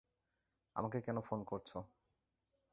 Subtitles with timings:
[0.75, 1.77] আমাকে কেন ফোন করছো?